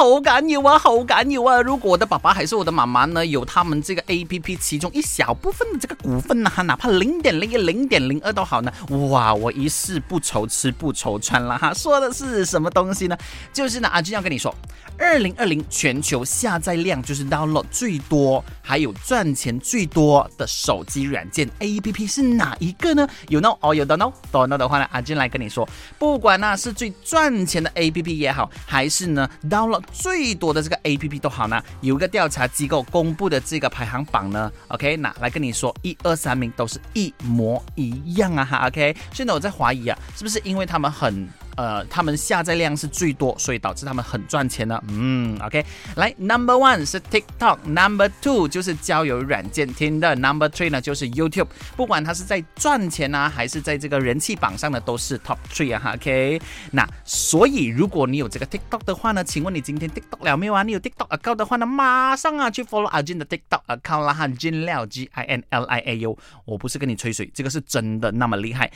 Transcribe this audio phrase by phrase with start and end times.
[0.00, 1.60] 好感有啊，好感有啊！
[1.60, 8.72] 如果我的爸爸还是我的妈妈呢，有他们这个 A P P 其中一小部分的这个股份呢，哪怕零点零一、零点零二都好呢，
[9.10, 11.74] 哇，我一世不愁吃不愁穿了哈。
[11.74, 13.18] 说的是什么东西呢？
[13.52, 14.54] 就是呢，阿俊要跟你说，
[14.96, 23.06] 二零二零全球下载量就是 download 最多，还有赚钱最多的手机软件 A P P 是哪一个呢？
[23.28, 41.28] 有 no 哦，有的 no，no 的话呢，阿俊来跟你说，不管呢是最赚钱的 A P P 也好，还是呢 download 最多的这个 A P P 都好呢，有一个调查机构公布的这个排行榜呢，OK，那来跟你说，一二三名都是一模一样啊哈，OK，现在我在怀疑啊，是不是因为他们很。
[41.60, 44.82] 呃，他们下载量是最多，所以导致他们很赚钱呢。
[44.88, 45.62] 嗯，OK，
[45.96, 51.48] 来，Number One 是 TikTok，Number Two 就是交友软件听的，Number Three 呢就是 YouTube。
[51.76, 55.92] 不管它是在赚钱啊，还是在这个人气榜上呢，都是 Top Three 啊。
[55.96, 60.62] OK，那所以如果你有这个 TikTok 的话呢，请问你今天 TikTok 了没有啊？
[60.62, 66.16] 你有 TikTok account 的话呢，马上啊去 follow 阿俊的 TikTok account 啦哈，金料 G I N L I A U。
[66.46, 68.70] 我不是跟你吹水，这个是真的那么厉害。